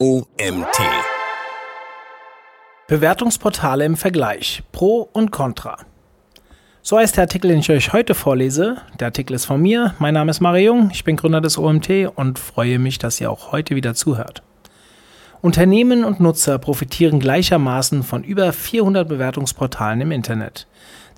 [0.00, 0.78] OMT.
[2.86, 4.62] Bewertungsportale im Vergleich.
[4.70, 5.76] Pro und Contra.
[6.82, 8.76] So heißt der Artikel, den ich euch heute vorlese.
[9.00, 9.96] Der Artikel ist von mir.
[9.98, 10.90] Mein Name ist Mario Jung.
[10.92, 14.44] Ich bin Gründer des OMT und freue mich, dass ihr auch heute wieder zuhört.
[15.42, 20.68] Unternehmen und Nutzer profitieren gleichermaßen von über 400 Bewertungsportalen im Internet.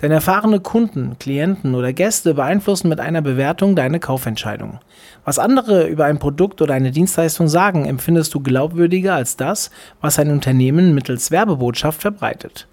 [0.03, 4.81] Denn erfahrene Kunden, Klienten oder Gäste beeinflussen mit einer Bewertung deine Kaufentscheidung.
[5.25, 10.19] Was andere über ein Produkt oder eine Dienstleistung sagen, empfindest du glaubwürdiger als das, was
[10.19, 12.67] ein Unternehmen mittels Werbebotschaft verbreitet.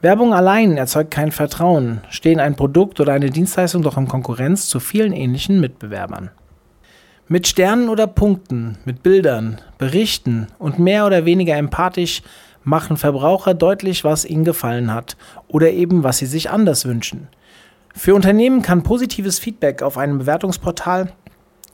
[0.00, 4.80] Werbung allein erzeugt kein Vertrauen, stehen ein Produkt oder eine Dienstleistung doch in Konkurrenz zu
[4.80, 6.30] vielen ähnlichen Mitbewerbern.
[7.28, 12.22] Mit Sternen oder Punkten, mit Bildern, Berichten und mehr oder weniger empathisch
[12.62, 15.16] machen Verbraucher deutlich, was ihnen gefallen hat
[15.48, 17.28] oder eben was sie sich anders wünschen.
[17.94, 21.12] Für Unternehmen kann positives Feedback auf einem Bewertungsportal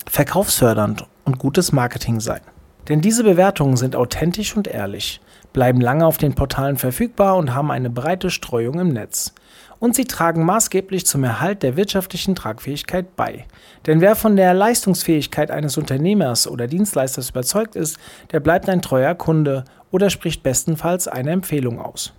[0.09, 2.41] verkaufsfördernd und gutes Marketing sein.
[2.89, 5.21] Denn diese Bewertungen sind authentisch und ehrlich,
[5.53, 9.35] bleiben lange auf den Portalen verfügbar und haben eine breite Streuung im Netz
[9.79, 13.45] und sie tragen maßgeblich zum Erhalt der wirtschaftlichen Tragfähigkeit bei.
[13.87, 17.99] Denn wer von der Leistungsfähigkeit eines Unternehmers oder Dienstleisters überzeugt ist,
[18.33, 19.65] der bleibt ein treuer Kunde
[19.97, 22.13] oder spricht bestenfalls eine Empfehlung aus.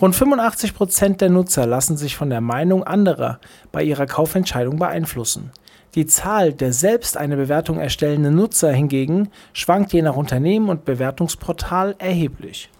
[0.00, 3.38] Rund 85 Prozent der Nutzer lassen sich von der Meinung anderer
[3.70, 5.52] bei ihrer Kaufentscheidung beeinflussen.
[5.94, 11.96] Die Zahl der selbst eine Bewertung erstellenden Nutzer hingegen schwankt je nach Unternehmen und Bewertungsportal
[11.98, 12.70] erheblich.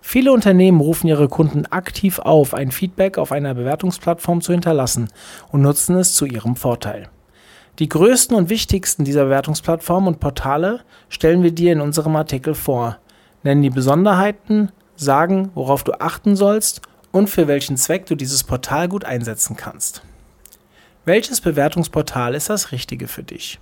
[0.00, 5.10] Viele Unternehmen rufen ihre Kunden aktiv auf, ein Feedback auf einer Bewertungsplattform zu hinterlassen
[5.52, 7.10] und nutzen es zu ihrem Vorteil.
[7.78, 12.96] Die größten und wichtigsten dieser Bewertungsplattformen und Portale stellen wir dir in unserem Artikel vor,
[13.42, 18.88] nennen die Besonderheiten, sagen, worauf du achten sollst und für welchen Zweck du dieses Portal
[18.88, 20.02] gut einsetzen kannst.
[21.04, 23.58] Welches Bewertungsportal ist das Richtige für dich?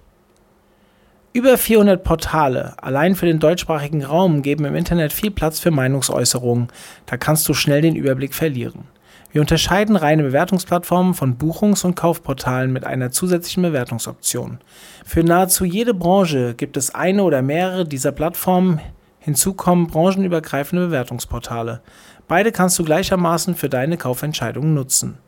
[1.33, 6.69] Über 400 Portale allein für den deutschsprachigen Raum geben im Internet viel Platz für Meinungsäußerungen.
[7.05, 8.85] Da kannst du schnell den Überblick verlieren.
[9.33, 14.61] Wir unterscheiden reine Bewertungsplattformen von Buchungs- und Kaufportalen mit einer zusätzlichen Bewertungsoption.
[15.05, 18.81] Für nahezu jede Branche gibt es eine oder mehrere dieser Plattformen.
[19.27, 21.81] Hinzu kommen branchenübergreifende Bewertungsportale.
[22.29, 25.19] Beide kannst du gleichermaßen für deine Kaufentscheidungen nutzen.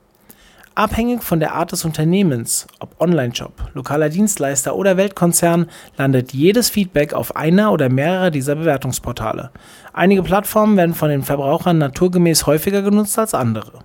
[0.76, 5.66] Abhängig von der Art des Unternehmens, ob Online-Shop, lokaler Dienstleister oder Weltkonzern,
[5.96, 9.50] landet jedes Feedback auf einer oder mehrerer dieser Bewertungsportale.
[9.92, 13.80] Einige Plattformen werden von den Verbrauchern naturgemäß häufiger genutzt als andere.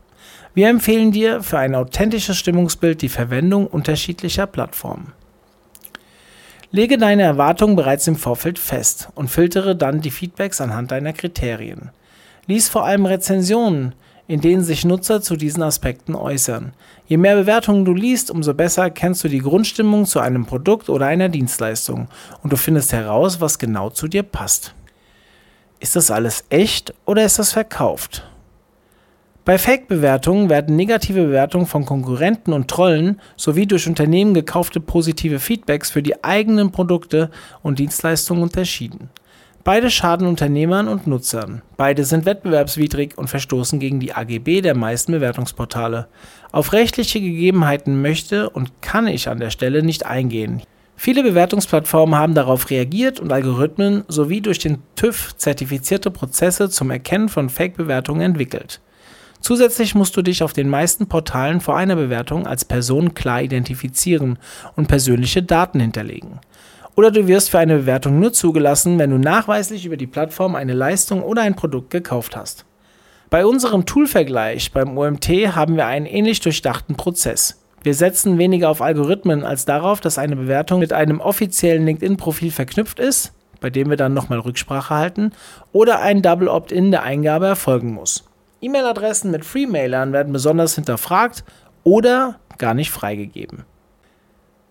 [0.53, 5.13] Wir empfehlen dir für ein authentisches Stimmungsbild die Verwendung unterschiedlicher Plattformen.
[6.75, 11.91] Lege deine Erwartungen bereits im Vorfeld fest und filtere dann die Feedbacks anhand deiner Kriterien.
[12.47, 13.93] Lies vor allem Rezensionen,
[14.25, 16.73] in denen sich Nutzer zu diesen Aspekten äußern.
[17.05, 21.05] Je mehr Bewertungen du liest, umso besser kennst du die Grundstimmung zu einem Produkt oder
[21.05, 22.07] einer Dienstleistung
[22.41, 24.73] und du findest heraus, was genau zu dir passt.
[25.79, 28.27] Ist das alles echt oder ist das verkauft?
[29.45, 35.91] Bei Fake-Bewertungen werden negative Bewertungen von Konkurrenten und Trollen sowie durch Unternehmen gekaufte positive Feedbacks
[35.91, 37.29] für die eigenen Produkte
[37.61, 39.09] und Dienstleistungen unterschieden.
[39.65, 41.61] Beide schaden Unternehmern und Nutzern.
[41.75, 46.07] Beide sind wettbewerbswidrig und verstoßen gegen die AGB der meisten Bewertungsportale.
[46.53, 50.61] Auf rechtliche Gegebenheiten möchte und kann ich an der Stelle nicht eingehen.
[50.95, 57.27] Viele Bewertungsplattformen haben darauf reagiert und Algorithmen sowie durch den TÜV zertifizierte Prozesse zum Erkennen
[57.27, 58.79] von Fake-Bewertungen entwickelt.
[59.43, 64.39] Zusätzlich musst du dich auf den meisten Portalen vor einer Bewertung als Person klar identifizieren
[64.75, 66.39] und persönliche Daten hinterlegen
[66.95, 70.73] oder du wirst für eine Bewertung nur zugelassen, wenn du nachweislich über die Plattform eine
[70.73, 72.65] Leistung oder ein Produkt gekauft hast.
[73.29, 77.59] Bei unserem Toolvergleich beim OMT haben wir einen ähnlich durchdachten Prozess.
[77.81, 82.99] Wir setzen weniger auf Algorithmen als darauf, dass eine Bewertung mit einem offiziellen LinkedIn-Profil verknüpft
[82.99, 85.31] ist, bei dem wir dann nochmal Rücksprache halten,
[85.71, 88.23] oder ein Double Opt-in der Eingabe erfolgen muss.
[88.63, 91.43] E-Mail-Adressen mit Freemailern werden besonders hinterfragt
[91.83, 93.65] oder gar nicht freigegeben.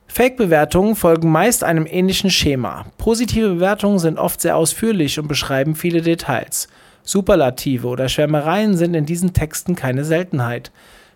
[0.07, 2.87] Fake-Bewertungen folgen meist einem ähnlichen Schema.
[2.99, 6.69] Positive Bewertungen sind oft sehr ausführlich und beschreiben viele Details.
[7.03, 10.71] Superlative oder Schwärmereien sind in diesen Texten keine Seltenheit.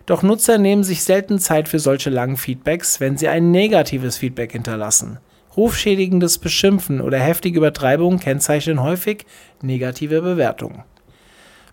[0.07, 4.51] Doch Nutzer nehmen sich selten Zeit für solche langen Feedbacks, wenn sie ein negatives Feedback
[4.53, 5.19] hinterlassen.
[5.55, 9.25] Rufschädigendes Beschimpfen oder heftige Übertreibungen kennzeichnen häufig
[9.61, 10.83] negative Bewertungen.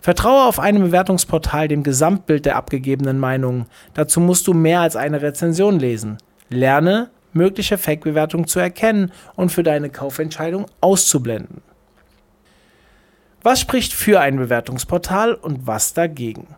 [0.04, 3.64] Vertraue auf einem Bewertungsportal dem Gesamtbild der abgegebenen Meinungen.
[3.94, 6.18] Dazu musst du mehr als eine Rezension lesen.
[6.50, 11.62] Lerne, mögliche Fake-Bewertungen zu erkennen und für deine Kaufentscheidung auszublenden.
[13.42, 16.48] Was spricht für ein Bewertungsportal und was dagegen?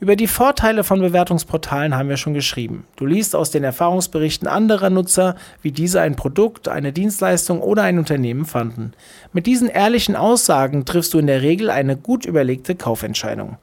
[0.00, 2.84] Über die Vorteile von Bewertungsportalen haben wir schon geschrieben.
[2.94, 7.98] Du liest aus den Erfahrungsberichten anderer Nutzer, wie diese ein Produkt, eine Dienstleistung oder ein
[7.98, 8.92] Unternehmen fanden.
[9.32, 13.56] Mit diesen ehrlichen Aussagen triffst du in der Regel eine gut überlegte Kaufentscheidung.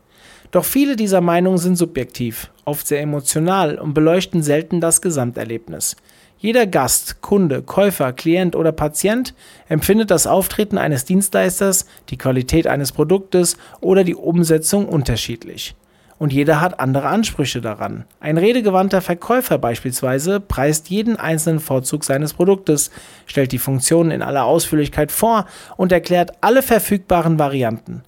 [0.52, 5.96] Doch viele dieser Meinungen sind subjektiv, oft sehr emotional und beleuchten selten das Gesamterlebnis.
[6.38, 9.34] Jeder Gast, Kunde, Käufer, Klient oder Patient
[9.70, 15.76] empfindet das Auftreten eines Dienstleisters, die Qualität eines Produktes oder die Umsetzung unterschiedlich
[16.18, 18.06] und jeder hat andere Ansprüche daran.
[18.20, 22.92] Ein redegewandter Verkäufer beispielsweise preist jeden einzelnen Vorzug seines Produktes,
[23.26, 25.46] stellt die Funktionen in aller Ausführlichkeit vor
[25.78, 28.04] und erklärt alle verfügbaren Varianten.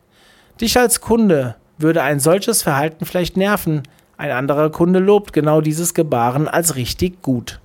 [0.61, 3.83] Dich als Kunde würde ein solches Verhalten vielleicht nerven,
[4.17, 7.59] ein anderer Kunde lobt genau dieses Gebaren als richtig gut.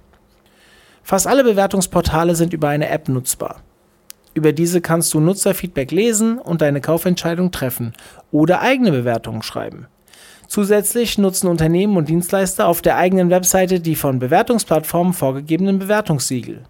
[1.02, 3.62] Fast alle Bewertungsportale sind über eine App nutzbar.
[4.34, 7.92] Über diese kannst du Nutzerfeedback lesen und deine Kaufentscheidung treffen
[8.30, 9.86] oder eigene Bewertungen schreiben.
[10.52, 16.64] Zusätzlich nutzen Unternehmen und Dienstleister auf der eigenen Webseite die von Bewertungsplattformen vorgegebenen Bewertungssiegel.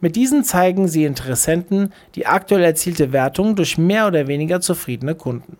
[0.00, 5.56] Mit diesen zeigen sie Interessenten die aktuell erzielte Wertung durch mehr oder weniger zufriedene Kunden.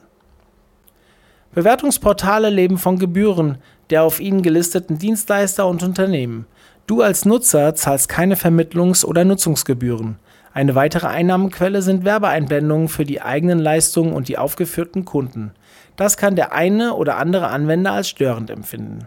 [1.53, 3.59] Bewertungsportale leben von Gebühren
[3.91, 6.47] der auf ihnen gelisteten Dienstleister und Unternehmen.
[6.87, 10.21] Du als Nutzer zahlst keine Vermittlungs- oder Nutzungsgebühren.
[10.53, 15.51] Eine weitere Einnahmenquelle sind Werbeeinblendungen für die eigenen Leistungen und die aufgeführten Kunden.
[15.97, 19.07] Das kann der eine oder andere Anwender als störend empfinden.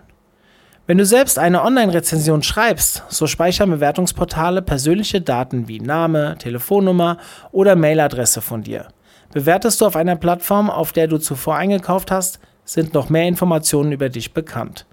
[0.86, 7.18] Wenn du selbst eine Online-Rezension schreibst, so speichern Bewertungsportale persönliche Daten wie Name, Telefonnummer
[7.52, 8.88] oder Mailadresse von dir.
[9.34, 13.92] Bewertest du auf einer Plattform, auf der du zuvor eingekauft hast, sind noch mehr Informationen
[13.92, 14.86] über dich bekannt.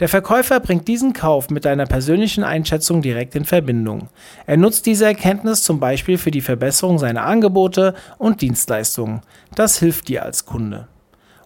[0.00, 4.08] Der Verkäufer bringt diesen Kauf mit deiner persönlichen Einschätzung direkt in Verbindung.
[4.46, 9.20] Er nutzt diese Erkenntnis zum Beispiel für die Verbesserung seiner Angebote und Dienstleistungen.
[9.54, 10.88] Das hilft dir als Kunde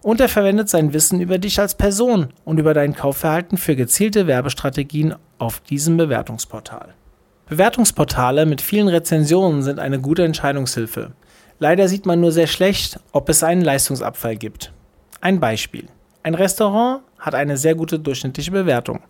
[0.01, 4.27] und er verwendet sein Wissen über dich als Person und über dein Kaufverhalten für gezielte
[4.27, 6.93] Werbestrategien auf diesem Bewertungsportal.
[7.47, 11.11] Bewertungsportale mit vielen Rezensionen sind eine gute Entscheidungshilfe.
[11.57, 14.71] Leider sieht man nur sehr schlecht, ob es einen Leistungsabfall gibt.
[15.19, 15.87] Ein Beispiel.
[16.23, 19.01] Ein Restaurant hat eine sehr gute durchschnittliche Bewertung.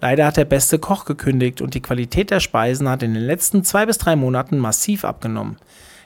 [0.00, 3.64] Leider hat der beste Koch gekündigt und die Qualität der Speisen hat in den letzten
[3.64, 5.58] zwei bis drei Monaten massiv abgenommen.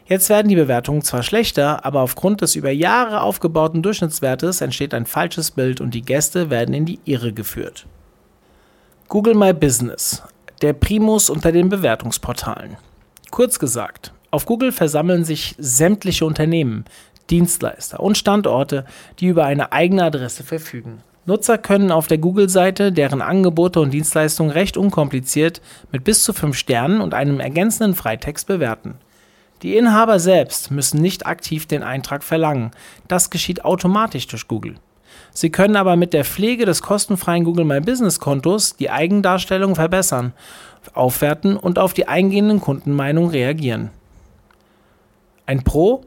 [0.06, 5.06] Jetzt werden die Bewertungen zwar schlechter, aber aufgrund des über Jahre aufgebauten Durchschnittswertes entsteht ein
[5.06, 7.87] falsches Bild und die Gäste werden in die Irre geführt.
[9.09, 10.23] Google My Business,
[10.61, 12.77] der Primus unter den Bewertungsportalen.
[13.31, 16.85] Kurz gesagt, auf Google versammeln sich sämtliche Unternehmen,
[17.31, 18.85] Dienstleister und Standorte,
[19.21, 21.03] die über eine eigene Adresse verfügen.
[21.27, 26.55] Nutzer können auf der Google-Seite deren Angebote und Dienstleistungen recht unkompliziert mit bis zu 5
[26.55, 28.97] Sternen und einem ergänzenden Freitext bewerten.
[29.65, 32.73] Die Inhaber selbst müssen nicht aktiv den Eintrag verlangen.
[33.09, 34.75] Das geschieht automatisch durch Google.
[35.33, 40.35] Sie können aber mit der Pflege des kostenfreien Google My Business Kontos die Eigendarstellung verbessern,
[40.93, 43.89] aufwerten und auf die eingehenden Kundenmeinungen reagieren.
[45.47, 46.05] Ein Pro?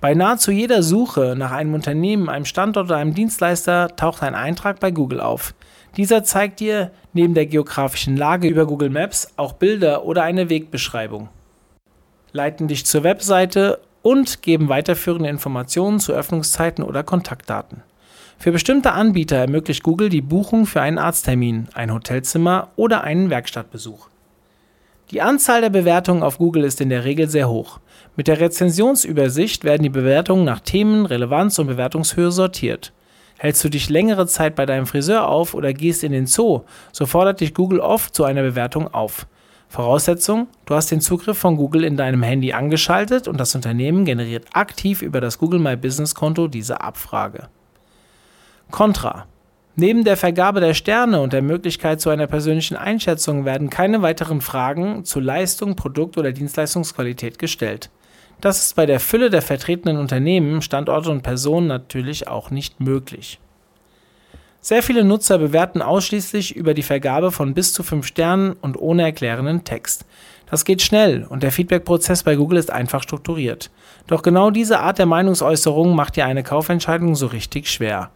[0.00, 4.80] Bei nahezu jeder Suche nach einem Unternehmen, einem Standort oder einem Dienstleister taucht ein Eintrag
[4.80, 5.54] bei Google auf.
[5.96, 11.28] Dieser zeigt dir neben der geografischen Lage über Google Maps auch Bilder oder eine Wegbeschreibung
[12.32, 17.82] leiten dich zur Webseite und geben weiterführende Informationen zu Öffnungszeiten oder Kontaktdaten.
[18.38, 24.08] Für bestimmte Anbieter ermöglicht Google die Buchung für einen Arzttermin, ein Hotelzimmer oder einen Werkstattbesuch.
[25.10, 27.80] Die Anzahl der Bewertungen auf Google ist in der Regel sehr hoch.
[28.16, 32.92] Mit der Rezensionsübersicht werden die Bewertungen nach Themen, Relevanz und Bewertungshöhe sortiert.
[33.36, 36.60] Hältst du dich längere Zeit bei deinem Friseur auf oder gehst in den Zoo,
[36.92, 39.26] so fordert dich Google oft zu einer Bewertung auf.
[39.70, 44.46] Voraussetzung, du hast den Zugriff von Google in deinem Handy angeschaltet und das Unternehmen generiert
[44.52, 47.48] aktiv über das Google My Business Konto diese Abfrage.
[48.72, 49.26] Contra.
[49.76, 54.40] Neben der Vergabe der Sterne und der Möglichkeit zu einer persönlichen Einschätzung werden keine weiteren
[54.40, 57.90] Fragen zu Leistung, Produkt oder Dienstleistungsqualität gestellt.
[58.40, 63.38] Das ist bei der Fülle der vertretenen Unternehmen, Standorte und Personen natürlich auch nicht möglich.
[64.62, 69.04] Sehr viele Nutzer bewerten ausschließlich über die Vergabe von bis zu 5 Sternen und ohne
[69.04, 70.04] erklärenden Text.
[70.50, 73.70] Das geht schnell und der Feedback-Prozess bei Google ist einfach strukturiert.
[74.06, 78.10] Doch genau diese Art der Meinungsäußerung macht dir eine Kaufentscheidung so richtig schwer.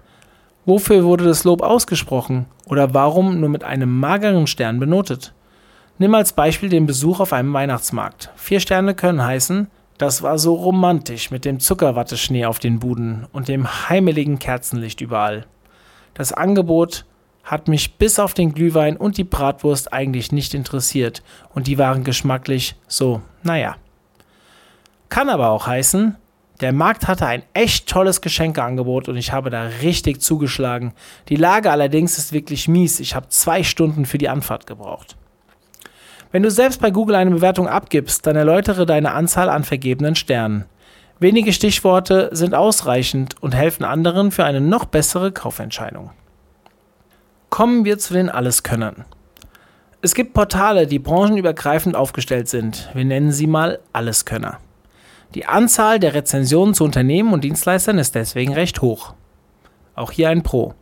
[0.67, 5.33] Wofür wurde das Lob ausgesprochen oder warum nur mit einem mageren Stern benotet?
[5.99, 8.31] Nimm als Beispiel den Besuch auf einem Weihnachtsmarkt.
[8.37, 13.49] Vier Sterne können heißen, das war so romantisch mit dem Zuckerwatteschnee auf den Buden und
[13.49, 15.47] dem heimeligen Kerzenlicht überall.
[16.15, 17.05] Das Angebot
[17.43, 21.23] hat mich bis auf den Glühwein und die Bratwurst eigentlich nicht interessiert
[21.55, 23.77] und die waren geschmacklich so, naja.
[25.11, 26.17] Kann aber auch heißen,
[26.61, 30.93] Der Markt hatte ein echt tolles Geschenkeangebot und ich habe da richtig zugeschlagen.
[31.29, 33.01] Die Lage allerdings ist wirklich mies.
[33.01, 35.17] Ich habe zwei Stunden für die Anfahrt gebraucht.
[36.31, 40.65] Wenn du selbst bei Google eine Bewertung abgibst, dann erläutere deine Anzahl an vergebenen Sternen.
[41.21, 46.11] Wenige Stichworte sind ausreichend und helfen anderen für eine noch bessere Kaufentscheidung.
[47.51, 49.05] Kommen wir zu den Alleskönnern.
[50.03, 52.91] Es gibt Portale, die branchenübergreifend aufgestellt sind.
[52.95, 54.59] Wir nennen sie mal Alleskönner.
[55.35, 59.15] Die Anzahl der Rezensionen zu Unternehmen und Dienstleistern ist deswegen recht hoch.
[59.95, 60.75] Auch hier ein Pro.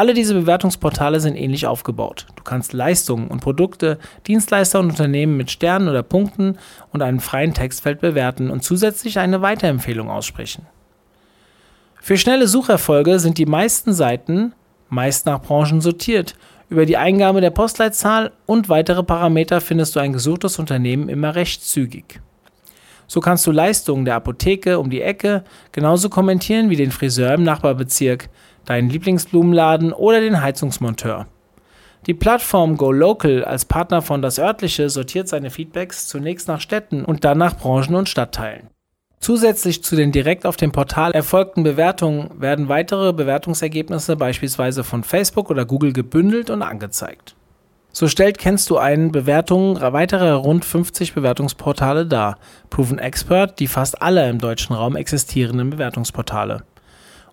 [0.00, 2.26] Alle diese Bewertungsportale sind ähnlich aufgebaut.
[2.34, 6.56] Du kannst Leistungen und Produkte, Dienstleister und Unternehmen mit Sternen oder Punkten
[6.90, 10.64] und einem freien Textfeld bewerten und zusätzlich eine Weiterempfehlung aussprechen.
[12.00, 14.54] Für schnelle Sucherfolge sind die meisten Seiten
[14.88, 16.34] meist nach Branchen sortiert.
[16.70, 21.62] Über die Eingabe der Postleitzahl und weitere Parameter findest du ein gesuchtes Unternehmen immer recht
[21.62, 22.22] zügig.
[23.06, 27.42] So kannst du Leistungen der Apotheke um die Ecke genauso kommentieren wie den Friseur im
[27.42, 28.30] Nachbarbezirk,
[28.64, 31.26] deinen Lieblingsblumenladen oder den Heizungsmonteur.
[32.06, 37.24] Die Plattform GoLocal als Partner von Das Örtliche sortiert seine Feedbacks zunächst nach Städten und
[37.24, 38.68] dann nach Branchen und Stadtteilen.
[39.20, 45.50] Zusätzlich zu den direkt auf dem Portal erfolgten Bewertungen werden weitere Bewertungsergebnisse beispielsweise von Facebook
[45.50, 47.36] oder Google gebündelt und angezeigt.
[47.92, 52.38] So stellt Kennst du einen Bewertungen weiterer rund 50 Bewertungsportale dar.
[52.70, 56.62] Proven Expert, die fast alle im deutschen Raum existierenden Bewertungsportale.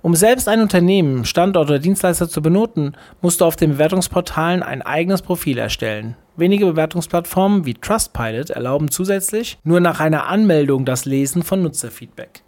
[0.01, 4.82] Um selbst ein Unternehmen, Standort oder Dienstleister zu benoten, musst du auf den Bewertungsportalen ein
[4.82, 6.16] eigenes Profil erstellen.
[6.36, 12.44] Wenige Bewertungsplattformen wie Trustpilot erlauben zusätzlich nur nach einer Anmeldung das Lesen von Nutzerfeedback.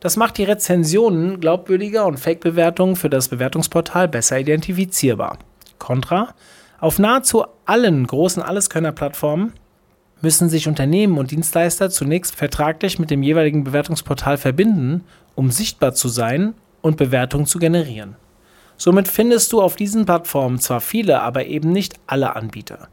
[0.00, 5.38] Das macht die Rezensionen glaubwürdiger und Fake-Bewertungen für das Bewertungsportal besser identifizierbar.
[5.78, 6.34] Contra
[6.78, 9.52] auf nahezu allen großen Alleskönner-Plattformen
[10.20, 16.08] müssen sich Unternehmen und Dienstleister zunächst vertraglich mit dem jeweiligen Bewertungsportal verbinden, um sichtbar zu
[16.08, 16.54] sein
[16.86, 18.16] und Bewertungen zu generieren.
[18.76, 22.88] Somit findest du auf diesen Plattformen zwar viele, aber eben nicht alle Anbieter.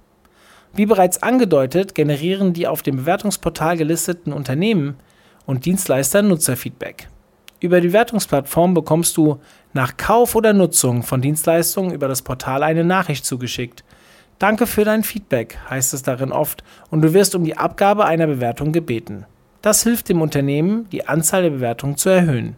[0.74, 4.96] Wie bereits angedeutet, generieren die auf dem Bewertungsportal gelisteten Unternehmen
[5.46, 7.10] und Dienstleister Nutzerfeedback.
[7.60, 9.40] Über die Wertungsplattform bekommst du
[9.74, 13.84] nach Kauf oder Nutzung von Dienstleistungen über das Portal eine Nachricht zugeschickt.
[14.40, 18.28] Danke für dein Feedback, heißt es darin oft, und du wirst um die Abgabe einer
[18.28, 19.26] Bewertung gebeten.
[19.62, 22.58] Das hilft dem Unternehmen, die Anzahl der Bewertungen zu erhöhen,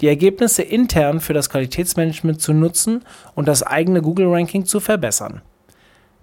[0.00, 5.42] die Ergebnisse intern für das Qualitätsmanagement zu nutzen und das eigene Google-Ranking zu verbessern.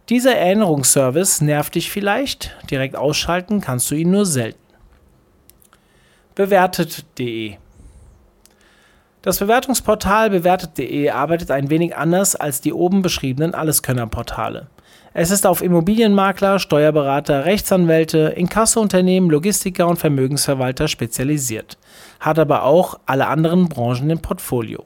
[0.10, 4.60] Dieser Erinnerungsservice nervt dich vielleicht, direkt ausschalten kannst du ihn nur selten.
[6.36, 7.58] Bewertet.de
[9.24, 14.68] das Bewertungsportal bewertet.de arbeitet ein wenig anders als die oben beschriebenen Alleskönner-Portale.
[15.14, 21.78] Es ist auf Immobilienmakler, Steuerberater, Rechtsanwälte, Inkassounternehmen, Logistiker und Vermögensverwalter spezialisiert,
[22.22, 24.86] hat aber auch alle anderen Branchen im Portfolio.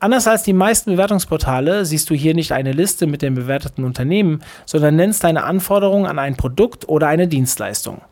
[0.00, 4.42] Anders als die meisten Bewertungsportale siehst du hier nicht eine Liste mit den bewerteten Unternehmen,
[4.66, 8.02] sondern nennst deine Anforderungen an ein Produkt oder eine Dienstleistung.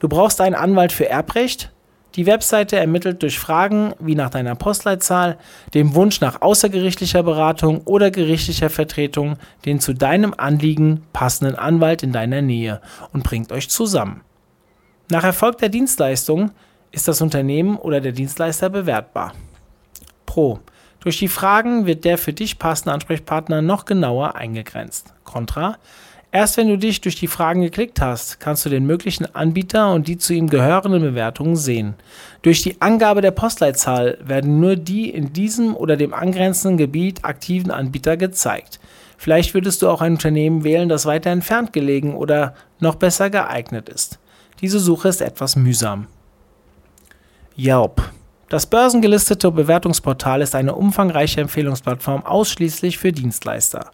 [0.00, 1.70] Du brauchst einen Anwalt für Erbrecht,
[2.16, 5.36] die Webseite ermittelt durch Fragen wie nach deiner Postleitzahl,
[5.74, 9.36] dem Wunsch nach außergerichtlicher Beratung oder gerichtlicher Vertretung
[9.66, 12.80] den zu deinem Anliegen passenden Anwalt in deiner Nähe
[13.12, 14.22] und bringt euch zusammen.
[15.10, 16.52] Nach Erfolg der Dienstleistung
[16.96, 19.34] ist das Unternehmen oder der Dienstleister bewertbar.
[20.24, 20.60] Pro.
[21.00, 25.12] Durch die Fragen wird der für dich passende Ansprechpartner noch genauer eingegrenzt.
[25.22, 25.76] Contra.
[26.32, 30.08] Erst wenn du dich durch die Fragen geklickt hast, kannst du den möglichen Anbieter und
[30.08, 31.94] die zu ihm gehörenden Bewertungen sehen.
[32.42, 37.70] Durch die Angabe der Postleitzahl werden nur die in diesem oder dem angrenzenden Gebiet aktiven
[37.70, 38.80] Anbieter gezeigt.
[39.18, 43.88] Vielleicht würdest du auch ein Unternehmen wählen, das weiter entfernt gelegen oder noch besser geeignet
[43.88, 44.18] ist.
[44.62, 46.06] Diese Suche ist etwas mühsam.
[47.58, 48.02] Yelp.
[48.50, 53.90] Das börsengelistete Bewertungsportal ist eine umfangreiche Empfehlungsplattform ausschließlich für Dienstleister.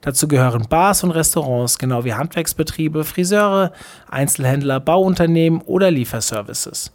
[0.00, 3.72] Dazu gehören Bars und Restaurants, genau wie Handwerksbetriebe, Friseure,
[4.10, 6.90] Einzelhändler, Bauunternehmen oder Lieferservices.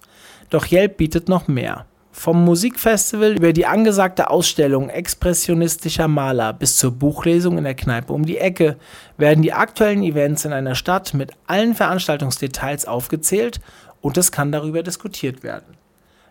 [0.50, 1.86] Doch Yelp bietet noch mehr.
[2.12, 8.26] Vom Musikfestival über die angesagte Ausstellung expressionistischer Maler bis zur Buchlesung in der Kneipe um
[8.26, 8.78] die Ecke
[9.18, 13.62] werden die aktuellen Events in einer Stadt mit allen Veranstaltungsdetails aufgezählt
[14.02, 15.78] und es kann darüber diskutiert werden.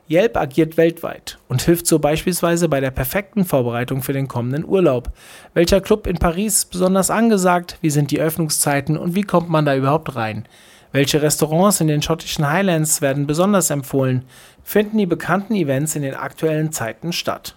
[0.08, 5.10] Yelp agiert weltweit und hilft so beispielsweise bei der perfekten Vorbereitung für den kommenden Urlaub.
[5.52, 7.78] Welcher Club in Paris ist besonders angesagt?
[7.80, 10.46] Wie sind die Öffnungszeiten und wie kommt man da überhaupt rein?
[10.92, 14.24] Welche Restaurants in den schottischen Highlands werden besonders empfohlen?
[14.62, 17.56] Finden die bekannten Events in den aktuellen Zeiten statt?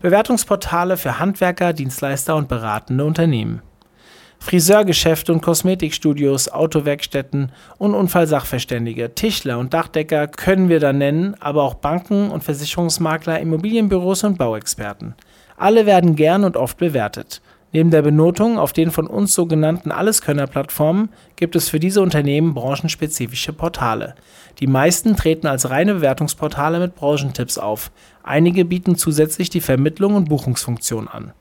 [0.00, 3.62] Bewertungsportale für Handwerker, Dienstleister und beratende Unternehmen.
[4.40, 11.74] Friseurgeschäfte und Kosmetikstudios, Autowerkstätten und Unfallsachverständige, Tischler und Dachdecker können wir da nennen, aber auch
[11.74, 15.14] Banken und Versicherungsmakler, Immobilienbüros und Bauexperten.
[15.56, 17.42] Alle werden gern und oft bewertet.
[17.72, 23.52] Neben der Benotung auf den von uns sogenannten Alleskönner-Plattformen gibt es für diese Unternehmen branchenspezifische
[23.52, 24.14] Portale.
[24.60, 27.90] Die meisten treten als reine Bewertungsportale mit Branchentipps auf.
[28.22, 31.32] Einige bieten zusätzlich die Vermittlung und Buchungsfunktion an.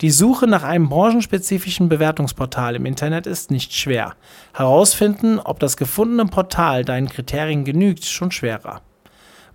[0.00, 4.14] Die Suche nach einem branchenspezifischen Bewertungsportal im Internet ist nicht schwer.
[4.54, 8.80] Herausfinden, ob das gefundene Portal deinen Kriterien genügt, schon schwerer.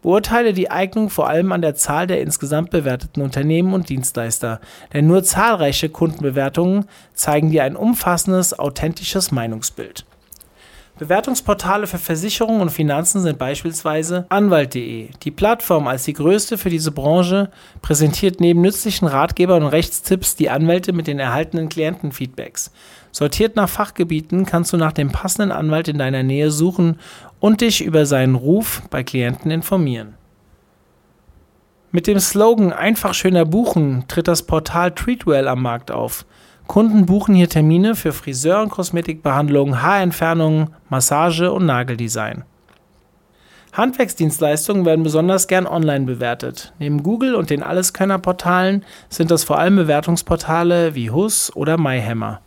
[0.04, 4.62] Beurteile die Eignung vor allem an der Zahl der insgesamt bewerteten Unternehmen und Dienstleister,
[4.94, 6.86] denn nur zahlreiche Kundenbewertungen
[7.16, 10.06] zeigen dir ein umfassendes, authentisches Meinungsbild.
[10.98, 15.10] Bewertungsportale für Versicherungen und Finanzen sind beispielsweise Anwalt.de.
[15.24, 20.50] Die Plattform als die größte für diese Branche präsentiert neben nützlichen Ratgebern und Rechtstipps die
[20.50, 22.72] Anwälte mit den erhaltenen Klientenfeedbacks.
[23.12, 26.98] Sortiert nach Fachgebieten kannst du nach dem passenden Anwalt in deiner Nähe suchen
[27.42, 30.16] und dich über seinen Ruf bei Klienten informieren.
[31.92, 36.26] Mit dem Slogan Einfach schöner buchen tritt das Portal Treatwell am Markt auf.
[36.68, 42.44] Kunden buchen hier Termine für Friseur- und Kosmetikbehandlungen, Haarentfernungen, Massage und Nageldesign.
[43.74, 46.74] Handwerksdienstleistungen werden besonders gern online bewertet.
[46.80, 52.40] Neben Google und den Alleskönner-Portalen sind das vor allem Bewertungsportale wie Hus oder MyHammer.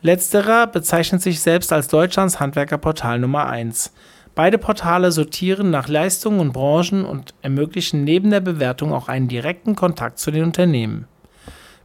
[0.00, 3.92] Letzterer bezeichnet sich selbst als Deutschlands Handwerkerportal Nummer 1.
[4.34, 9.74] Beide Portale sortieren nach Leistungen und Branchen und ermöglichen neben der Bewertung auch einen direkten
[9.74, 11.06] Kontakt zu den Unternehmen.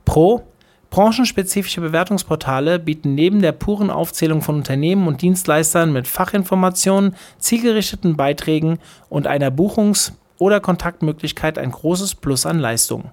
[0.05, 0.43] Pro
[0.89, 8.79] Branchenspezifische Bewertungsportale bieten neben der puren Aufzählung von Unternehmen und Dienstleistern mit Fachinformationen, zielgerichteten Beiträgen
[9.07, 13.11] und einer Buchungs- oder Kontaktmöglichkeit ein großes Plus an Leistung.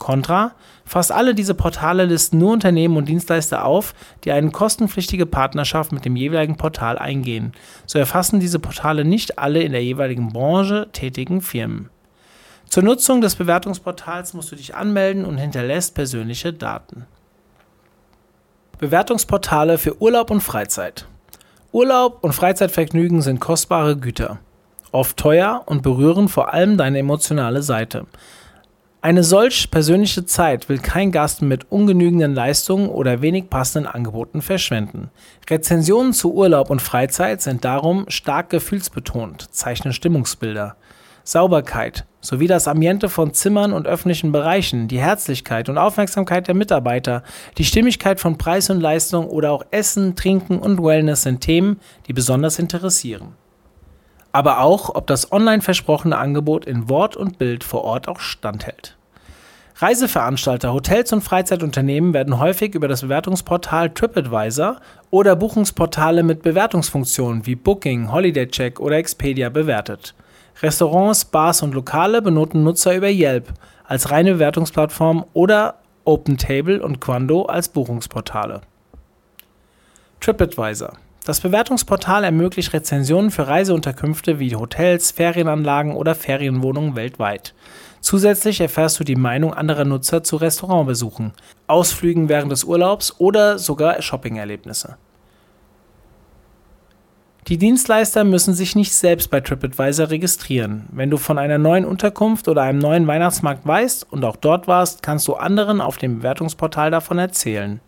[0.00, 5.92] Contra: Fast alle diese Portale listen nur Unternehmen und Dienstleister auf, die eine kostenpflichtige Partnerschaft
[5.92, 7.52] mit dem jeweiligen Portal eingehen.
[7.86, 11.91] So erfassen diese Portale nicht alle in der jeweiligen Branche tätigen Firmen.
[12.72, 17.04] Zur Nutzung des Bewertungsportals musst du dich anmelden und hinterlässt persönliche Daten.
[18.78, 21.06] Bewertungsportale für Urlaub und Freizeit.
[21.70, 24.38] Urlaub und Freizeitvergnügen sind kostbare Güter,
[24.90, 28.06] oft teuer und berühren vor allem deine emotionale Seite.
[29.02, 35.10] Eine solch persönliche Zeit will kein Gast mit ungenügenden Leistungen oder wenig passenden Angeboten verschwenden.
[35.50, 40.76] Rezensionen zu Urlaub und Freizeit sind darum stark gefühlsbetont, zeichnen Stimmungsbilder.
[41.24, 47.22] Sauberkeit sowie das Ambiente von Zimmern und öffentlichen Bereichen, die Herzlichkeit und Aufmerksamkeit der Mitarbeiter,
[47.58, 52.12] die Stimmigkeit von Preis und Leistung oder auch Essen, Trinken und Wellness sind Themen, die
[52.12, 53.34] besonders interessieren.
[54.30, 58.96] Aber auch, ob das online versprochene Angebot in Wort und Bild vor Ort auch standhält.
[59.76, 64.76] Reiseveranstalter, Hotels und Freizeitunternehmen werden häufig über das Bewertungsportal TripAdvisor
[65.10, 70.14] oder Buchungsportale mit Bewertungsfunktionen wie Booking, HolidayCheck oder Expedia bewertet.
[70.60, 73.52] Restaurants, Bars und Lokale benoten Nutzer über Yelp
[73.84, 78.60] als reine Bewertungsplattform oder OpenTable und Quando als Buchungsportale.
[80.20, 80.92] TripAdvisor.
[81.24, 87.54] Das Bewertungsportal ermöglicht Rezensionen für Reiseunterkünfte wie Hotels, Ferienanlagen oder Ferienwohnungen weltweit.
[88.00, 91.32] Zusätzlich erfährst du die Meinung anderer Nutzer zu Restaurantbesuchen,
[91.68, 94.96] Ausflügen während des Urlaubs oder sogar Shoppingerlebnisse.
[97.52, 100.88] Die Dienstleister müssen sich nicht selbst bei TripAdvisor registrieren.
[100.90, 105.02] Wenn du von einer neuen Unterkunft oder einem neuen Weihnachtsmarkt weißt und auch dort warst,
[105.02, 107.82] kannst du anderen auf dem Bewertungsportal davon erzählen.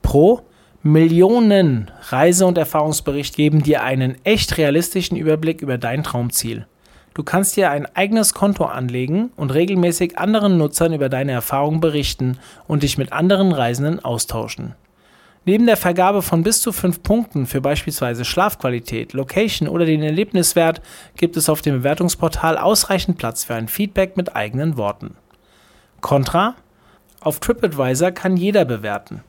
[0.00, 0.46] Pro
[0.82, 6.66] Millionen Reise- und Erfahrungsbericht geben dir einen echt realistischen Überblick über dein Traumziel.
[7.12, 12.38] Du kannst dir ein eigenes Konto anlegen und regelmäßig anderen Nutzern über deine Erfahrungen berichten
[12.66, 14.74] und dich mit anderen Reisenden austauschen.
[15.48, 20.82] Neben der Vergabe von bis zu fünf Punkten für beispielsweise Schlafqualität, Location oder den Erlebniswert
[21.16, 25.14] gibt es auf dem Bewertungsportal ausreichend Platz für ein Feedback mit eigenen Worten.
[26.00, 26.56] Contra:
[27.20, 29.22] Auf TripAdvisor kann jeder bewerten,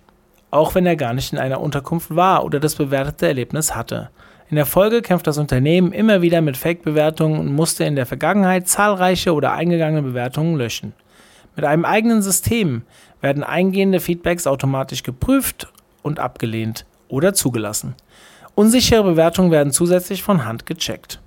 [0.49, 4.10] auch wenn er gar nicht in einer Unterkunft war oder das bewertete Erlebnis hatte.
[4.49, 8.67] In der Folge kämpft das Unternehmen immer wieder mit Fake-Bewertungen und musste in der Vergangenheit
[8.67, 10.93] zahlreiche oder eingegangene Bewertungen löschen.
[11.56, 12.82] Mit einem eigenen System
[13.21, 15.67] werden eingehende Feedbacks automatisch geprüft
[16.08, 17.96] und abgelehnt oder zugelassen.
[18.56, 21.22] Unsichere Bewertungen werden zusätzlich von Hand gecheckt.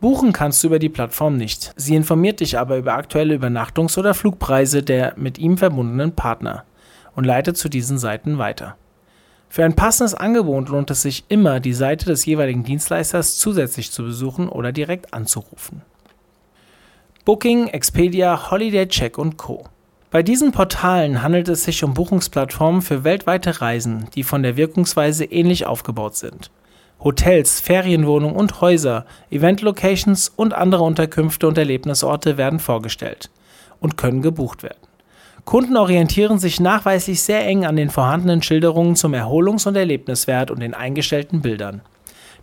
[0.00, 1.72] Buchen kannst du über die Plattform nicht.
[1.76, 6.64] Sie informiert dich aber über aktuelle Übernachtungs- oder Flugpreise der mit ihm verbundenen Partner
[7.14, 8.76] und leitet zu diesen Seiten weiter.
[9.48, 14.02] Für ein passendes Angebot lohnt es sich immer, die Seite des jeweiligen Dienstleisters zusätzlich zu
[14.02, 15.82] besuchen oder direkt anzurufen.
[17.24, 19.64] Booking, Expedia, Holiday Check und Co.
[20.10, 25.24] Bei diesen Portalen handelt es sich um Buchungsplattformen für weltweite Reisen, die von der Wirkungsweise
[25.24, 26.50] ähnlich aufgebaut sind.
[27.00, 33.30] Hotels, Ferienwohnungen und Häuser, Event-Locations und andere Unterkünfte und Erlebnisorte werden vorgestellt
[33.80, 34.78] und können gebucht werden.
[35.44, 40.60] Kunden orientieren sich nachweislich sehr eng an den vorhandenen Schilderungen zum Erholungs- und Erlebniswert und
[40.60, 41.82] den eingestellten Bildern.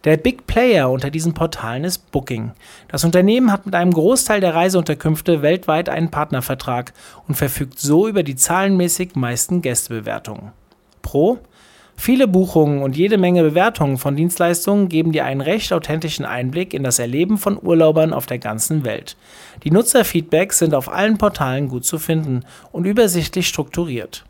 [0.04, 2.52] Der Big Player unter diesen Portalen ist Booking.
[2.90, 6.92] Das Unternehmen hat mit einem Großteil der Reiseunterkünfte weltweit einen Partnervertrag
[7.26, 10.52] und verfügt so über die zahlenmäßig meisten Gästebewertungen.
[11.02, 11.40] Pro
[11.96, 16.84] Viele Buchungen und jede Menge Bewertungen von Dienstleistungen geben dir einen recht authentischen Einblick in
[16.84, 19.16] das Erleben von Urlaubern auf der ganzen Welt.
[19.64, 24.26] Die Nutzerfeedbacks sind auf allen Portalen gut zu finden und übersichtlich strukturiert.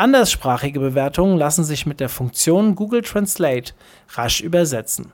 [0.00, 3.74] Anderssprachige Bewertungen lassen sich mit der Funktion Google Translate
[4.14, 5.12] rasch übersetzen.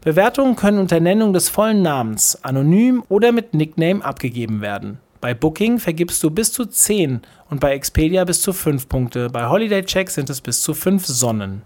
[0.00, 4.98] Bewertungen können unter Nennung des vollen Namens, anonym oder mit Nickname abgegeben werden.
[5.20, 9.30] Bei Booking vergibst du bis zu 10 und bei Expedia bis zu 5 Punkte.
[9.30, 11.62] Bei Holiday Check sind es bis zu 5 Sonnen.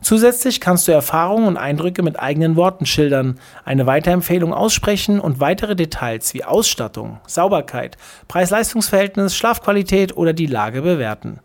[0.00, 5.76] Zusätzlich kannst du Erfahrungen und Eindrücke mit eigenen Worten schildern, eine Weiterempfehlung aussprechen und weitere
[5.76, 11.40] Details wie Ausstattung, Sauberkeit, Preis-Leistungs-Verhältnis, Schlafqualität oder die Lage bewerten.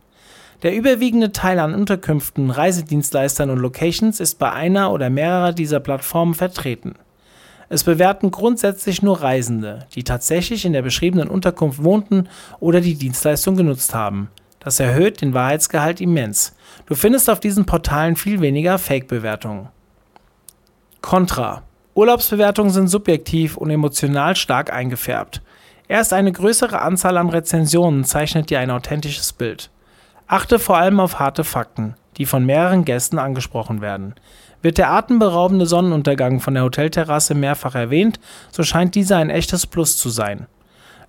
[0.64, 6.34] Der überwiegende Teil an Unterkünften, Reisedienstleistern und Locations ist bei einer oder mehrerer dieser Plattformen
[6.34, 6.96] vertreten.
[7.70, 12.28] Es bewerten grundsätzlich nur Reisende, die tatsächlich in der beschriebenen Unterkunft wohnten
[12.60, 14.30] oder die Dienstleistung genutzt haben.
[14.60, 16.56] Das erhöht den Wahrheitsgehalt immens.
[16.88, 19.68] Du findest auf diesen Portalen viel weniger Fake-Bewertungen.
[21.02, 21.62] Contra.
[21.94, 25.42] Urlaubsbewertungen sind subjektiv und emotional stark eingefärbt.
[25.88, 29.70] Erst eine größere Anzahl an Rezensionen zeichnet dir ein authentisches Bild.
[30.30, 34.14] Achte vor allem auf harte Fakten, die von mehreren Gästen angesprochen werden.
[34.62, 38.20] Wird der atemberaubende Sonnenuntergang von der Hotelterrasse mehrfach erwähnt,
[38.52, 40.48] so scheint dieser ein echtes Plus zu sein.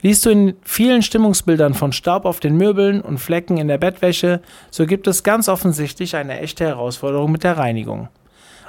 [0.03, 4.41] Liest du in vielen Stimmungsbildern von Staub auf den Möbeln und Flecken in der Bettwäsche,
[4.71, 8.09] so gibt es ganz offensichtlich eine echte Herausforderung mit der Reinigung.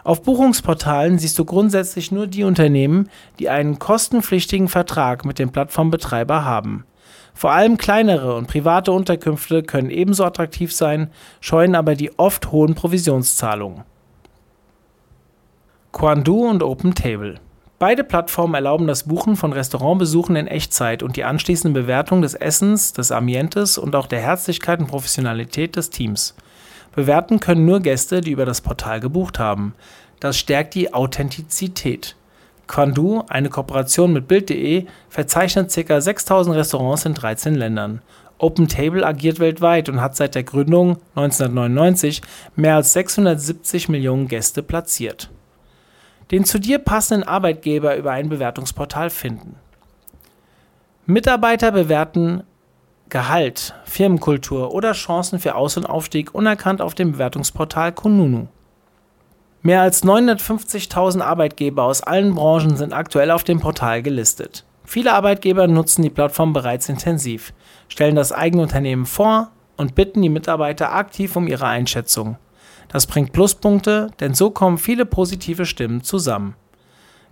[0.03, 6.43] Auf Buchungsportalen siehst du grundsätzlich nur die Unternehmen, die einen kostenpflichtigen Vertrag mit dem Plattformbetreiber
[6.43, 6.85] haben.
[7.39, 12.75] Vor allem kleinere und private Unterkünfte können ebenso attraktiv sein, scheuen aber die oft hohen
[12.75, 13.85] Provisionszahlungen.
[15.93, 17.35] Quandu und OpenTable.
[17.79, 22.91] Beide Plattformen erlauben das Buchen von Restaurantbesuchen in Echtzeit und die anschließende Bewertung des Essens,
[22.91, 26.35] des Ambientes und auch der Herzlichkeit und Professionalität des Teams.
[26.93, 29.75] Bewerten können nur Gäste, die über das Portal gebucht haben.
[30.19, 32.17] Das stärkt die Authentizität.
[32.69, 35.99] Quandu, eine Kooperation mit Bild.de, verzeichnet ca.
[35.99, 38.01] 6000 Restaurants in 13 Ländern.
[38.37, 42.21] OpenTable agiert weltweit und hat seit der Gründung 1999
[42.55, 45.29] mehr als 670 Millionen Gäste platziert
[46.31, 49.55] den zu dir passenden Arbeitgeber über ein Bewertungsportal finden.
[51.05, 52.43] Mitarbeiter bewerten
[53.09, 58.47] Gehalt, Firmenkultur oder Chancen für Aus- und Aufstieg unerkannt auf dem Bewertungsportal Kununu.
[59.61, 64.63] Mehr als 950.000 Arbeitgeber aus allen Branchen sind aktuell auf dem Portal gelistet.
[64.85, 67.53] Viele Arbeitgeber nutzen die Plattform bereits intensiv,
[67.89, 72.37] stellen das eigene Unternehmen vor und bitten die Mitarbeiter aktiv um ihre Einschätzung.
[72.87, 76.55] Das bringt Pluspunkte, denn so kommen viele positive Stimmen zusammen.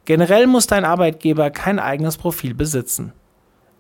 [0.06, 3.14] Generell muss dein Arbeitgeber kein eigenes Profil besitzen.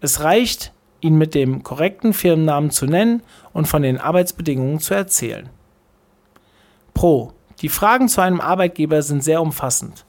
[0.01, 3.21] Es reicht, ihn mit dem korrekten Firmennamen zu nennen
[3.53, 5.49] und von den Arbeitsbedingungen zu erzählen.
[6.93, 7.33] Pro.
[7.61, 10.05] Die Fragen zu einem Arbeitgeber sind sehr umfassend.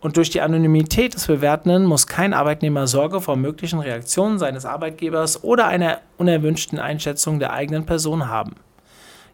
[0.00, 5.42] Und durch die Anonymität des Bewertenden muss kein Arbeitnehmer Sorge vor möglichen Reaktionen seines Arbeitgebers
[5.42, 8.56] oder einer unerwünschten Einschätzung der eigenen Person haben.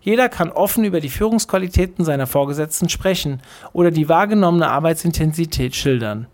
[0.01, 3.43] Jeder kann offen über die Führungsqualitäten seiner Vorgesetzten sprechen
[3.73, 6.29] oder die wahrgenommene Arbeitsintensität schildern.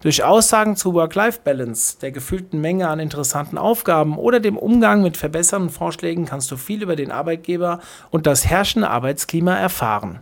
[0.00, 5.70] Durch Aussagen zu Work-Life-Balance, der gefühlten Menge an interessanten Aufgaben oder dem Umgang mit verbessernden
[5.70, 10.20] Vorschlägen kannst du viel über den Arbeitgeber und das herrschende Arbeitsklima erfahren.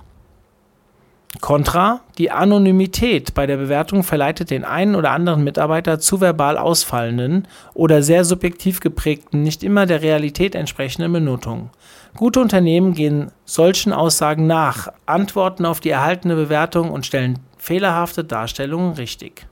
[1.41, 7.47] Contra, die Anonymität bei der Bewertung verleitet den einen oder anderen Mitarbeiter zu verbal ausfallenden
[7.75, 11.71] oder sehr subjektiv geprägten, nicht immer der Realität entsprechenden Benotungen.
[12.17, 18.93] Gute Unternehmen gehen solchen Aussagen nach, antworten auf die erhaltene Bewertung und stellen fehlerhafte Darstellungen
[18.95, 19.47] richtig.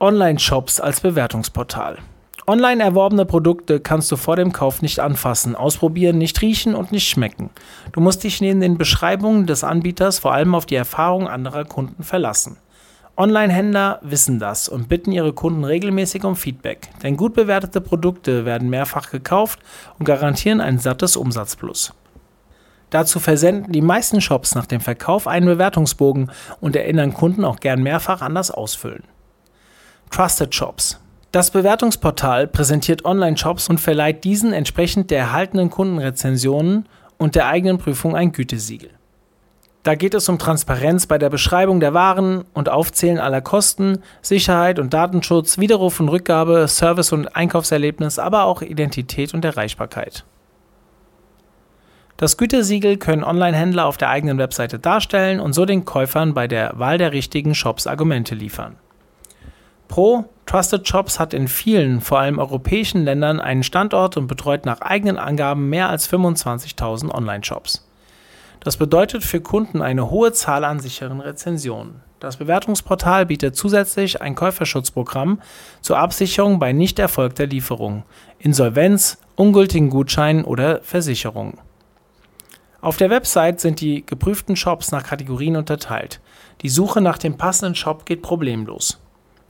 [0.00, 1.98] Online-Shops als Bewertungsportal.
[2.46, 7.08] Online erworbene Produkte kannst du vor dem Kauf nicht anfassen, ausprobieren, nicht riechen und nicht
[7.08, 7.48] schmecken.
[7.92, 12.02] Du musst dich neben den Beschreibungen des Anbieters vor allem auf die Erfahrung anderer Kunden
[12.02, 12.58] verlassen.
[13.16, 18.68] Online-Händler wissen das und bitten ihre Kunden regelmäßig um Feedback, denn gut bewertete Produkte werden
[18.68, 19.60] mehrfach gekauft
[19.98, 21.94] und garantieren ein sattes Umsatzplus.
[22.90, 26.30] Dazu versenden die meisten Shops nach dem Verkauf einen Bewertungsbogen
[26.60, 29.04] und erinnern Kunden auch gern mehrfach an das Ausfüllen.
[30.10, 31.00] Trusted Shops
[31.34, 38.14] Das Bewertungsportal präsentiert Online-Shops und verleiht diesen entsprechend der erhaltenen Kundenrezensionen und der eigenen Prüfung
[38.14, 38.90] ein Gütesiegel.
[39.82, 44.78] Da geht es um Transparenz bei der Beschreibung der Waren und Aufzählen aller Kosten, Sicherheit
[44.78, 50.24] und Datenschutz, Widerruf und Rückgabe, Service und Einkaufserlebnis, aber auch Identität und Erreichbarkeit.
[52.16, 56.78] Das Gütesiegel können Online-Händler auf der eigenen Webseite darstellen und so den Käufern bei der
[56.78, 58.76] Wahl der richtigen Shops Argumente liefern.
[59.94, 64.80] Pro Trusted Shops hat in vielen, vor allem europäischen Ländern einen Standort und betreut nach
[64.80, 67.88] eigenen Angaben mehr als 25.000 Online-Shops.
[68.58, 72.00] Das bedeutet für Kunden eine hohe Zahl an sicheren Rezensionen.
[72.18, 75.40] Das Bewertungsportal bietet zusätzlich ein Käuferschutzprogramm
[75.80, 78.02] zur Absicherung bei nicht erfolgter Lieferung,
[78.40, 81.58] Insolvenz, ungültigen Gutscheinen oder Versicherungen.
[82.80, 86.20] Auf der Website sind die geprüften Shops nach Kategorien unterteilt.
[86.62, 88.98] Die Suche nach dem passenden Shop geht problemlos.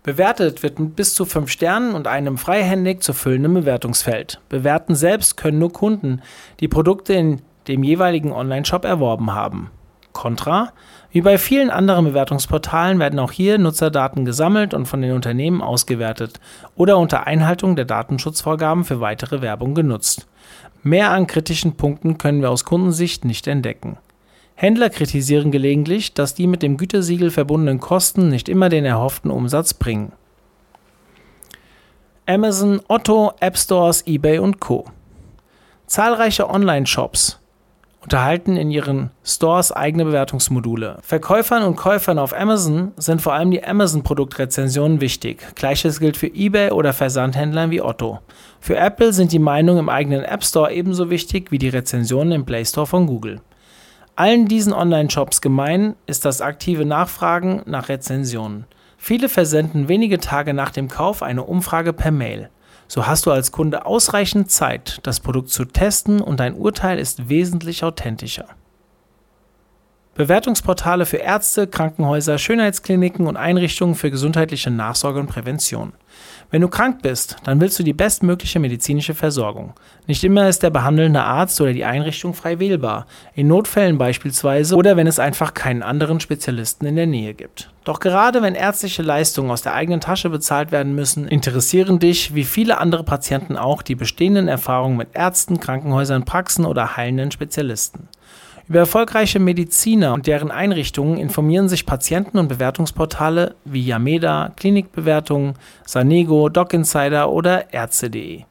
[0.05, 4.38] Bewertet wird mit bis zu 5 Sternen und einem freihändig zu füllenden Bewertungsfeld.
[4.51, 6.21] Bewerten selbst können nur Kunden,
[6.61, 9.71] die Produkte in dem jeweiligen Online-Shop erworben haben.
[10.12, 10.73] Contra:
[11.11, 16.38] Wie bei vielen anderen Bewertungsportalen werden auch hier Nutzerdaten gesammelt und von den Unternehmen ausgewertet
[16.77, 20.27] oder unter Einhaltung der Datenschutzvorgaben für weitere Werbung genutzt.
[20.83, 23.97] Mehr an kritischen Punkten können wir aus Kundensicht nicht entdecken.
[24.55, 29.75] Händler kritisieren gelegentlich, dass die mit dem Gütesiegel verbundenen Kosten nicht immer den erhofften Umsatz
[29.75, 30.12] bringen.
[32.27, 34.87] Amazon, Otto, App Stores, eBay und Co.
[35.87, 37.40] Zahlreiche Online-Shops
[38.05, 40.99] unterhalten in ihren Stores eigene Bewertungsmodule.
[41.03, 45.55] Verkäufern und Käufern auf Amazon sind vor allem die Amazon-Produktrezensionen wichtig.
[45.55, 48.21] Gleiches gilt für eBay oder Versandhändlern wie Otto.
[48.61, 52.45] Für Apple sind die Meinungen im eigenen App Store ebenso wichtig wie die Rezensionen im
[52.45, 53.40] Play Store von Google.
[54.16, 58.64] Allen diesen Online-Shops gemein ist das aktive Nachfragen nach Rezensionen.
[58.96, 62.48] Viele versenden wenige Tage nach dem Kauf eine Umfrage per Mail.
[62.87, 67.29] So hast du als Kunde ausreichend Zeit, das Produkt zu testen und dein Urteil ist
[67.29, 68.46] wesentlich authentischer.
[70.14, 75.92] Bewertungsportale für Ärzte, Krankenhäuser, Schönheitskliniken und Einrichtungen für gesundheitliche Nachsorge und Prävention.
[76.55, 79.73] Wenn du krank bist, dann willst du die bestmögliche medizinische Versorgung.
[80.07, 84.97] Nicht immer ist der behandelnde Arzt oder die Einrichtung frei wählbar, in Notfällen beispielsweise oder
[84.97, 87.73] wenn es einfach keinen anderen Spezialisten in der Nähe gibt.
[87.83, 92.45] Doch gerade wenn ärztliche Leistungen aus der eigenen Tasche bezahlt werden müssen, interessieren dich, wie
[92.45, 98.09] viele andere Patienten auch, die bestehenden Erfahrungen mit Ärzten, Krankenhäusern, Praxen oder heilenden Spezialisten.
[98.66, 106.48] Über erfolgreiche Mediziner und deren Einrichtungen informieren sich Patienten- und Bewertungsportale wie Yameda, Klinikbewertungen, Sanego,
[106.48, 108.44] DocInsider oder Ärzte.de.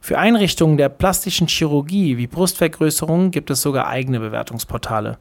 [0.00, 5.18] Für Einrichtungen der plastischen Chirurgie wie Brustvergrößerungen gibt es sogar eigene Bewertungsportale.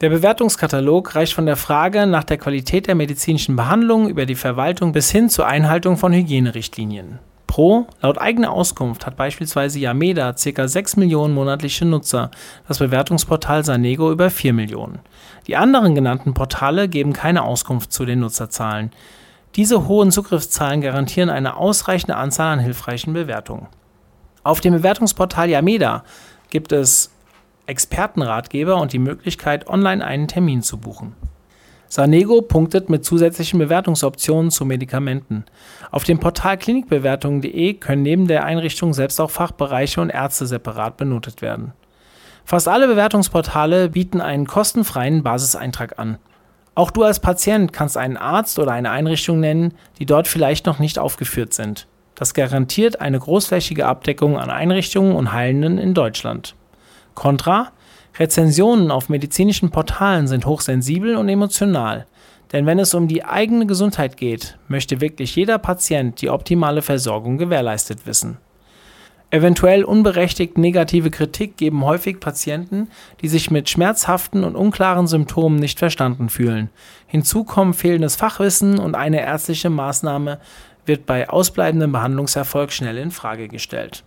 [0.00, 4.92] Der Bewertungskatalog reicht von der Frage nach der Qualität der medizinischen Behandlung über die Verwaltung
[4.92, 7.18] bis hin zur Einhaltung von Hygienerichtlinien.
[7.46, 10.68] Pro, laut eigener Auskunft hat beispielsweise Yameda ca.
[10.68, 12.30] 6 Millionen monatliche Nutzer,
[12.66, 15.00] das Bewertungsportal Sanego über 4 Millionen.
[15.46, 18.90] Die anderen genannten Portale geben keine Auskunft zu den Nutzerzahlen.
[19.56, 23.66] Diese hohen Zugriffszahlen garantieren eine ausreichende Anzahl an hilfreichen Bewertungen.
[24.44, 26.04] Auf dem Bewertungsportal Yameda
[26.48, 27.10] gibt es
[27.66, 31.14] Expertenratgeber und die Möglichkeit, online einen Termin zu buchen.
[31.92, 35.44] Sanego punktet mit zusätzlichen Bewertungsoptionen zu Medikamenten.
[35.90, 41.42] Auf dem Portal klinikbewertungen.de können neben der Einrichtung selbst auch Fachbereiche und Ärzte separat benotet
[41.42, 41.74] werden.
[42.46, 46.16] Fast alle Bewertungsportale bieten einen kostenfreien Basiseintrag an.
[46.74, 50.78] Auch du als Patient kannst einen Arzt oder eine Einrichtung nennen, die dort vielleicht noch
[50.78, 51.88] nicht aufgeführt sind.
[52.14, 56.54] Das garantiert eine großflächige Abdeckung an Einrichtungen und Heilenden in Deutschland.
[57.14, 57.70] Contra
[58.18, 62.06] Rezensionen auf medizinischen Portalen sind hochsensibel und emotional.
[62.52, 67.38] Denn wenn es um die eigene Gesundheit geht, möchte wirklich jeder Patient die optimale Versorgung
[67.38, 68.36] gewährleistet wissen.
[69.30, 72.88] Eventuell unberechtigt negative Kritik geben häufig Patienten,
[73.22, 76.68] die sich mit schmerzhaften und unklaren Symptomen nicht verstanden fühlen.
[77.06, 80.38] Hinzu kommen fehlendes Fachwissen und eine ärztliche Maßnahme
[80.84, 84.04] wird bei ausbleibendem Behandlungserfolg schnell in Frage gestellt.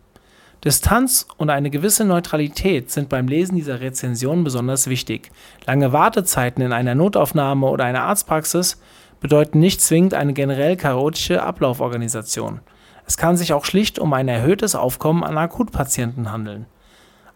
[0.63, 5.31] Distanz und eine gewisse Neutralität sind beim Lesen dieser Rezension besonders wichtig.
[5.67, 8.81] Lange Wartezeiten in einer Notaufnahme oder einer Arztpraxis
[9.19, 12.61] bedeuten nicht zwingend eine generell chaotische Ablauforganisation.
[13.05, 16.65] Es kann sich auch schlicht um ein erhöhtes Aufkommen an Akutpatienten handeln.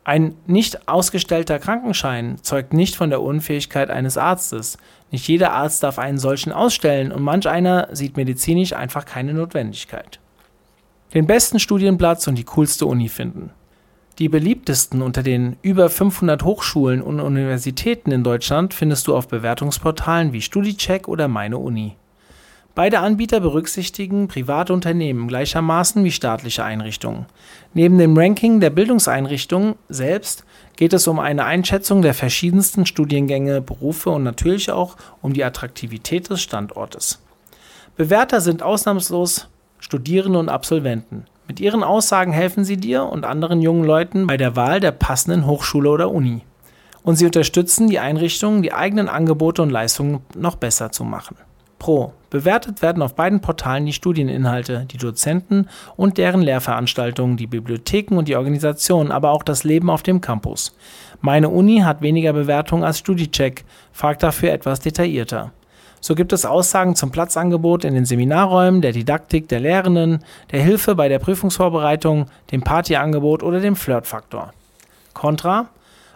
[0.04, 4.78] Ein nicht ausgestellter Krankenschein zeugt nicht von der Unfähigkeit eines Arztes.
[5.12, 10.20] Nicht jeder Arzt darf einen solchen ausstellen und manch einer sieht medizinisch einfach keine Notwendigkeit
[11.14, 13.52] den besten Studienplatz und die coolste Uni finden.
[14.20, 20.34] Die beliebtesten unter den über 500 Hochschulen und Universitäten in Deutschland findest du auf Bewertungsportalen
[20.34, 21.96] wie StudiCheck oder Meine Uni.
[22.76, 27.26] Beide Anbieter berücksichtigen private Unternehmen gleichermaßen wie staatliche Einrichtungen.
[27.74, 30.46] Neben dem Ranking der Bildungseinrichtungen selbst
[30.76, 36.30] geht es um eine Einschätzung der verschiedensten Studiengänge, Berufe und natürlich auch um die Attraktivität
[36.30, 37.20] des Standortes.
[37.98, 39.50] Bewerter sind ausnahmslos
[39.90, 41.26] Studierende und Absolventen.
[41.48, 45.48] Mit ihren Aussagen helfen sie dir und anderen jungen Leuten bei der Wahl der passenden
[45.48, 46.44] Hochschule oder Uni.
[47.02, 51.38] Und sie unterstützen die Einrichtungen, die eigenen Angebote und Leistungen noch besser zu machen.
[51.80, 52.14] Pro.
[52.30, 58.28] Bewertet werden auf beiden Portalen die Studieninhalte, die Dozenten und deren Lehrveranstaltungen, die Bibliotheken und
[58.28, 60.76] die Organisation, aber auch das Leben auf dem Campus.
[61.20, 65.52] Meine Uni hat weniger Bewertungen als StudiCheck, fragt dafür etwas detaillierter.
[66.02, 70.96] So gibt es Aussagen zum Platzangebot in den Seminarräumen, der Didaktik der Lehrenden, der Hilfe
[70.96, 74.54] bei der Prüfungsvorbereitung, dem Partyangebot oder dem Flirtfaktor.
[75.14, 75.70] Contra.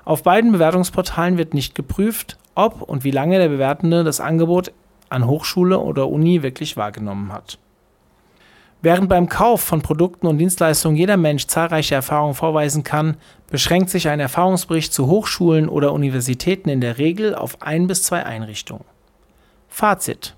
[0.06, 4.72] Auf beiden Bewertungsportalen wird nicht geprüft, ob und wie lange der Bewertende das Angebot
[5.10, 7.58] an Hochschule oder Uni wirklich wahrgenommen hat.
[8.82, 13.16] Während beim Kauf von Produkten und Dienstleistungen jeder Mensch zahlreiche Erfahrungen vorweisen kann,
[13.50, 18.26] beschränkt sich ein Erfahrungsbericht zu Hochschulen oder Universitäten in der Regel auf ein bis zwei
[18.26, 18.84] Einrichtungen.
[19.76, 20.36] Fazit.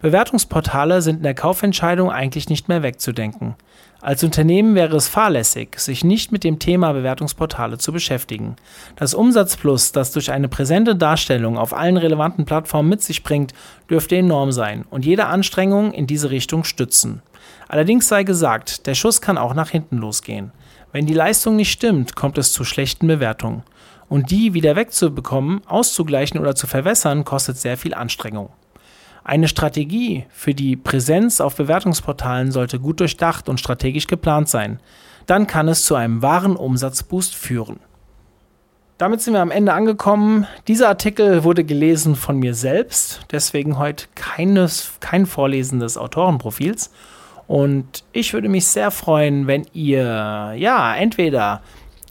[0.00, 3.54] Bewertungsportale sind in der Kaufentscheidung eigentlich nicht mehr wegzudenken.
[4.00, 8.56] Als Unternehmen wäre es fahrlässig, sich nicht mit dem Thema Bewertungsportale zu beschäftigen.
[8.96, 13.52] Das Umsatzplus, das durch eine präsente Darstellung auf allen relevanten Plattformen mit sich bringt,
[13.88, 17.22] dürfte enorm sein und jede Anstrengung in diese Richtung stützen.
[17.68, 20.50] Allerdings sei gesagt, der Schuss kann auch nach hinten losgehen.
[20.90, 23.62] Wenn die Leistung nicht stimmt, kommt es zu schlechten Bewertungen.
[24.08, 28.50] Und die wieder wegzubekommen, auszugleichen oder zu verwässern, kostet sehr viel Anstrengung.
[29.24, 34.80] Eine Strategie für die Präsenz auf Bewertungsportalen sollte gut durchdacht und strategisch geplant sein.
[35.26, 37.78] Dann kann es zu einem wahren Umsatzboost führen.
[38.98, 40.46] Damit sind wir am Ende angekommen.
[40.68, 46.92] Dieser Artikel wurde gelesen von mir selbst, deswegen heute keines, kein Vorlesen des Autorenprofils.
[47.46, 51.62] Und ich würde mich sehr freuen, wenn ihr ja entweder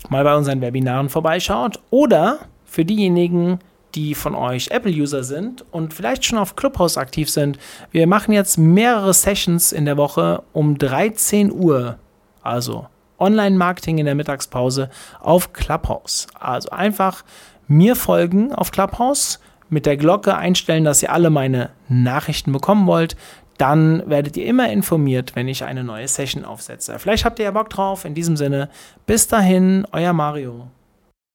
[0.10, 3.60] mal bei unseren Webinaren vorbeischaut oder für diejenigen,
[3.96, 7.58] die von euch Apple-User sind und vielleicht schon auf Clubhouse aktiv sind.
[7.92, 11.98] Wir machen jetzt mehrere Sessions in der Woche um 13 Uhr.
[12.42, 12.88] Also
[13.20, 16.28] Online-Marketing in der Mittagspause auf Clubhouse.
[16.40, 17.24] Also einfach
[17.68, 23.16] mir folgen auf Clubhouse, mit der Glocke einstellen, dass ihr alle meine Nachrichten bekommen wollt.
[23.58, 27.00] Dann werdet ihr immer informiert, wenn ich eine neue Session aufsetze.
[27.00, 28.04] Vielleicht habt ihr ja Bock drauf.
[28.04, 28.70] In diesem Sinne,
[29.06, 30.68] bis dahin, euer Mario.